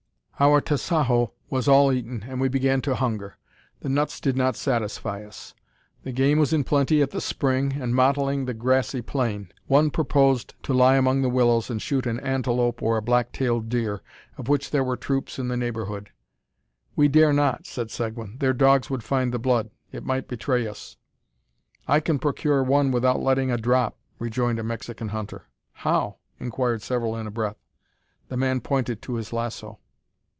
Our 0.39 0.59
tasajo 0.59 1.33
was 1.51 1.67
all 1.67 1.93
eaten, 1.93 2.23
and 2.27 2.41
we 2.41 2.47
began 2.47 2.81
to 2.81 2.95
hunger. 2.95 3.37
The 3.81 3.89
nuts 3.89 4.19
did 4.19 4.35
not 4.35 4.55
satisfy 4.55 5.23
us. 5.23 5.53
The 6.01 6.11
game 6.11 6.39
was 6.39 6.51
in 6.51 6.63
plenty 6.63 7.03
at 7.03 7.11
the 7.11 7.21
spring, 7.21 7.73
and 7.73 7.93
mottling 7.93 8.45
the 8.45 8.55
grassy 8.55 9.03
plain. 9.03 9.51
One 9.67 9.91
proposed 9.91 10.55
to 10.63 10.73
lie 10.73 10.95
among 10.95 11.21
the 11.21 11.29
willows 11.29 11.69
and 11.69 11.79
shoot 11.79 12.07
an 12.07 12.19
antelope 12.21 12.81
or 12.81 12.97
a 12.97 13.03
black 13.03 13.31
tailed 13.31 13.69
deer, 13.69 14.01
of 14.35 14.49
which 14.49 14.71
there 14.71 14.83
were 14.83 14.97
troops 14.97 15.37
in 15.37 15.47
the 15.47 15.55
neighbourhood. 15.55 16.09
"We 16.95 17.07
dare 17.07 17.33
not," 17.33 17.67
said 17.67 17.91
Seguin; 17.91 18.37
"their 18.39 18.53
dogs 18.53 18.89
would 18.89 19.03
find 19.03 19.31
the 19.31 19.37
blood. 19.37 19.69
It 19.91 20.03
might 20.03 20.27
betray 20.27 20.65
us." 20.65 20.97
"I 21.87 21.99
can 21.99 22.17
procure 22.17 22.63
one 22.63 22.89
without 22.89 23.19
letting 23.19 23.51
a 23.51 23.59
drop," 23.59 23.95
rejoined 24.17 24.57
a 24.57 24.63
Mexican 24.63 25.09
hunter. 25.09 25.43
"How?" 25.71 26.15
inquired 26.39 26.81
several 26.81 27.15
in 27.15 27.27
a 27.27 27.31
breath. 27.31 27.61
The 28.29 28.37
man 28.37 28.59
pointed 28.61 29.03
to 29.03 29.13
his 29.17 29.31
lasso. 29.31 29.77